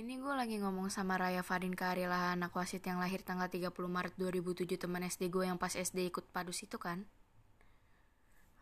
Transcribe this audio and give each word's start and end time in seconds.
Ini 0.00 0.16
gue 0.16 0.32
lagi 0.32 0.56
ngomong 0.56 0.88
sama 0.88 1.20
Raya 1.20 1.44
Fadin 1.44 1.76
Kaarilah 1.76 2.32
anak 2.32 2.56
wasit 2.56 2.80
yang 2.88 3.04
lahir 3.04 3.20
tanggal 3.20 3.52
30 3.52 3.68
Maret 3.84 4.16
2007 4.16 4.80
teman 4.80 5.04
SD 5.04 5.28
gue 5.28 5.44
yang 5.44 5.60
pas 5.60 5.76
SD 5.76 6.08
ikut 6.08 6.24
padus 6.32 6.64
itu 6.64 6.80
kan? 6.80 7.04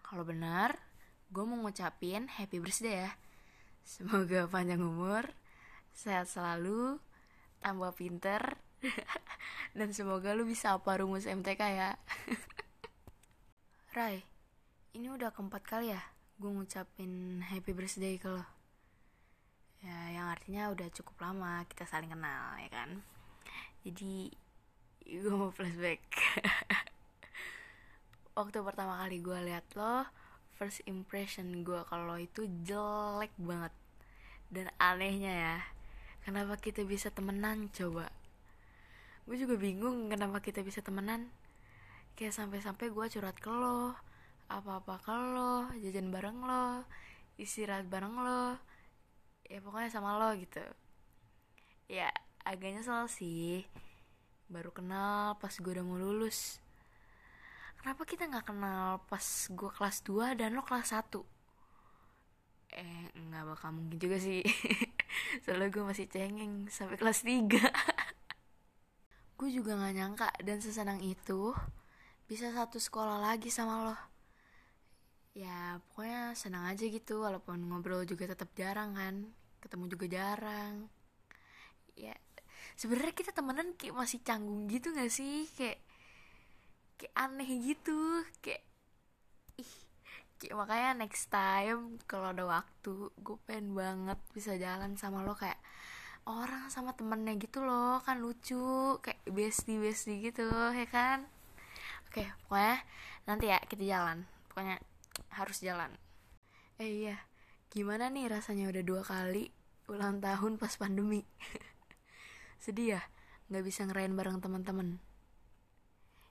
Kalau 0.02 0.26
benar, 0.26 0.74
gue 1.30 1.46
mau 1.46 1.54
ngucapin 1.62 2.26
happy 2.26 2.58
birthday 2.58 3.06
ya. 3.06 3.10
Semoga 3.86 4.50
panjang 4.50 4.82
umur, 4.82 5.30
sehat 5.94 6.26
selalu, 6.26 6.98
tambah 7.62 7.94
pinter, 7.94 8.58
dan 9.78 9.94
semoga 9.94 10.34
lu 10.34 10.42
bisa 10.42 10.74
apa 10.74 10.98
rumus 10.98 11.30
MTK 11.30 11.62
ya. 11.70 11.94
Rai, 13.94 14.26
ini 14.90 15.06
udah 15.06 15.30
keempat 15.30 15.62
kali 15.62 15.94
ya 15.94 16.02
gue 16.38 16.50
ngucapin 16.50 17.42
happy 17.46 17.74
birthday 17.74 18.14
ke 18.14 18.26
lo 18.26 18.57
ya 19.78 19.98
yang 20.10 20.26
artinya 20.34 20.70
udah 20.74 20.88
cukup 20.90 21.16
lama 21.22 21.62
kita 21.70 21.86
saling 21.86 22.10
kenal 22.10 22.58
ya 22.58 22.70
kan? 22.70 22.90
Jadi 23.86 24.32
gue 25.22 25.34
mau 25.34 25.54
flashback. 25.54 26.02
Waktu 28.38 28.58
pertama 28.62 29.02
kali 29.02 29.18
gue 29.18 29.38
liat 29.50 29.66
lo 29.74 30.06
first 30.58 30.82
impression 30.90 31.62
gue 31.62 31.80
kalau 31.86 32.18
itu 32.18 32.46
jelek 32.66 33.30
banget 33.38 33.74
dan 34.50 34.66
anehnya 34.82 35.32
ya. 35.32 35.58
Kenapa 36.26 36.58
kita 36.60 36.84
bisa 36.84 37.08
temenan 37.08 37.70
coba? 37.72 38.10
Gue 39.24 39.38
juga 39.38 39.56
bingung 39.56 40.10
kenapa 40.10 40.42
kita 40.42 40.60
bisa 40.60 40.82
temenan. 40.82 41.30
Kayak 42.18 42.34
sampai-sampai 42.34 42.90
gue 42.90 43.06
curhat 43.08 43.38
ke 43.38 43.48
lo 43.48 43.94
apa-apa 44.48 44.96
ke 45.04 45.12
lo 45.12 45.68
jajan 45.76 46.08
bareng 46.08 46.40
lo 46.40 46.80
istirahat 47.36 47.84
bareng 47.84 48.16
lo 48.16 48.56
ya 49.48 49.58
pokoknya 49.64 49.90
sama 49.90 50.20
lo 50.20 50.30
gitu. 50.36 50.62
Ya 51.88 52.12
agak 52.44 52.78
nyesel 52.78 53.08
sih. 53.08 53.64
Baru 54.48 54.72
kenal 54.72 55.36
pas 55.40 55.52
gue 55.52 55.72
udah 55.72 55.84
mau 55.84 55.96
lulus. 56.00 56.60
Kenapa 57.80 58.04
kita 58.04 58.28
nggak 58.28 58.46
kenal 58.48 59.00
pas 59.08 59.24
gue 59.48 59.70
kelas 59.72 60.04
2 60.04 60.38
dan 60.38 60.54
lo 60.56 60.62
kelas 60.64 60.92
1 60.92 61.24
eh 62.68 63.08
nggak 63.16 63.44
bakal 63.48 63.72
mungkin 63.72 63.96
juga 63.96 64.20
sih. 64.20 64.44
Soalnya 65.44 65.72
gue 65.72 65.84
masih 65.88 66.06
cengeng 66.06 66.68
sampai 66.68 67.00
kelas 67.00 67.24
3 67.24 67.48
gue 69.38 69.54
juga 69.54 69.78
nggak 69.78 69.94
nyangka 69.94 70.28
dan 70.42 70.58
sesenang 70.58 70.98
itu 70.98 71.54
bisa 72.26 72.50
satu 72.50 72.82
sekolah 72.82 73.22
lagi 73.22 73.54
sama 73.54 73.86
lo 73.86 73.96
ya 75.38 75.78
pokoknya 75.86 76.34
senang 76.34 76.66
aja 76.66 76.82
gitu 76.82 77.22
walaupun 77.22 77.62
ngobrol 77.70 78.02
juga 78.02 78.26
tetap 78.26 78.50
jarang 78.58 78.98
kan. 78.98 79.14
Ketemu 79.62 79.84
juga 79.86 80.06
jarang. 80.10 80.90
Ya 81.94 82.14
sebenarnya 82.74 83.14
kita 83.14 83.30
temenan 83.30 83.74
kayak 83.78 83.94
masih 83.94 84.18
canggung 84.26 84.66
gitu 84.66 84.90
gak 84.90 85.10
sih? 85.14 85.46
Kayak 85.54 85.78
kayak 86.98 87.14
aneh 87.14 87.50
gitu. 87.62 88.26
Kayak 88.42 88.66
ih 89.62 89.74
kayak 90.42 90.54
makanya 90.58 90.90
next 90.98 91.30
time 91.30 92.02
kalau 92.10 92.34
ada 92.34 92.42
waktu 92.42 93.14
gue 93.22 93.38
pengen 93.46 93.78
banget 93.78 94.18
bisa 94.34 94.58
jalan 94.58 94.98
sama 94.98 95.22
lo 95.22 95.38
kayak 95.38 95.58
orang 96.26 96.66
sama 96.70 96.94
temennya 96.98 97.38
gitu 97.38 97.62
loh 97.62 98.02
kan 98.02 98.18
lucu. 98.18 98.98
Kayak 98.98 99.22
bestie 99.30 99.78
bestie 99.78 100.18
gitu 100.18 100.50
ya 100.74 100.86
kan? 100.90 101.30
Oke 102.10 102.26
pokoknya 102.46 102.82
nanti 103.30 103.46
ya 103.54 103.62
kita 103.62 103.86
jalan. 103.86 104.26
Pokoknya 104.50 104.82
harus 105.32 105.60
jalan. 105.62 105.94
Eh 106.78 107.06
iya. 107.06 107.16
Gimana 107.68 108.08
nih 108.08 108.30
rasanya 108.32 108.70
udah 108.72 108.82
dua 108.86 109.02
kali 109.04 109.52
ulang 109.88 110.22
tahun 110.22 110.56
pas 110.56 110.74
pandemi? 110.78 111.26
Sedih 112.64 112.98
ya? 112.98 113.02
Nggak 113.48 113.64
bisa 113.64 113.80
ngerayain 113.88 114.14
bareng 114.14 114.38
teman-teman? 114.40 115.00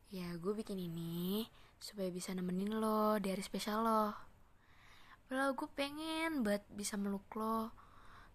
Ya 0.08 0.32
gue 0.40 0.54
bikin 0.56 0.80
ini 0.80 1.52
supaya 1.78 2.08
bisa 2.10 2.32
nemenin 2.32 2.80
lo 2.80 3.20
di 3.20 3.30
hari 3.30 3.44
spesial 3.44 3.84
lo. 3.84 4.16
Padahal 5.28 5.54
gue 5.54 5.70
pengen 5.76 6.48
banget 6.48 6.64
bisa 6.72 6.96
meluk 6.96 7.28
lo 7.36 7.76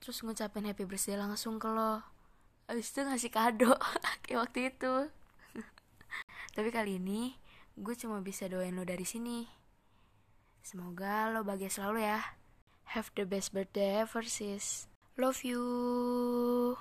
Terus 0.03 0.19
ngucapin 0.27 0.67
happy 0.67 0.83
birthday 0.83 1.15
langsung 1.15 1.63
ke 1.63 1.71
lo. 1.71 2.03
Abis 2.67 2.91
itu 2.91 3.07
ngasih 3.07 3.31
kado 3.31 3.79
Kayak 4.27 4.39
waktu 4.45 4.59
itu. 4.75 4.95
Tapi 6.59 6.69
kali 6.75 6.99
ini 6.99 7.39
Gue 7.79 7.97
cuma 7.97 8.21
bisa 8.21 8.51
doain 8.51 8.77
lo 8.77 8.85
dari 8.85 9.07
sini 9.09 9.62
Semoga 10.63 11.35
lo 11.35 11.43
bahagia 11.43 11.69
selalu 11.69 12.07
ya. 12.07 12.39
Have 12.95 13.11
the 13.19 13.27
best 13.27 13.51
birthday 13.51 13.99
ever 13.99 14.23
sis. 14.23 14.87
Love 15.19 15.43
you. 15.43 16.79